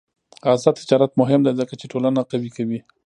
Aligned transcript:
آزاد 0.53 0.75
تجارت 0.81 1.11
مهم 1.21 1.41
دی 1.45 1.51
ځکه 1.59 1.73
چې 1.79 1.85
ټولنه 1.91 2.21
قوي 2.31 2.49
کوي. 2.57 2.79